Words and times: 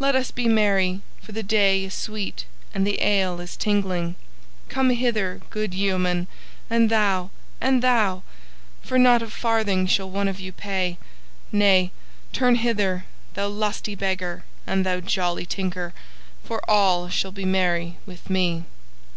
Let 0.00 0.16
us 0.16 0.32
be 0.32 0.48
merry, 0.48 1.00
for 1.22 1.30
the 1.30 1.44
day 1.44 1.84
is 1.84 1.94
sweet 1.94 2.44
and 2.74 2.84
the 2.84 3.00
ale 3.00 3.38
is 3.38 3.56
tingling. 3.56 4.16
Come 4.68 4.90
hither, 4.90 5.42
good 5.50 5.74
yeoman, 5.74 6.26
and 6.68 6.90
thou, 6.90 7.30
and 7.60 7.80
thou; 7.80 8.24
for 8.82 8.98
not 8.98 9.22
a 9.22 9.30
farthing 9.30 9.86
shall 9.86 10.10
one 10.10 10.26
of 10.26 10.40
you 10.40 10.50
pay. 10.50 10.98
Nay, 11.52 11.92
turn 12.32 12.56
hither, 12.56 13.04
thou 13.34 13.46
lusty 13.46 13.94
beggar, 13.94 14.42
and 14.66 14.84
thou 14.84 14.98
jolly 14.98 15.46
tinker, 15.46 15.94
for 16.42 16.60
all 16.68 17.08
shall 17.08 17.30
be 17.30 17.44
merry 17.44 17.96
with 18.06 18.28
me." 18.28 18.64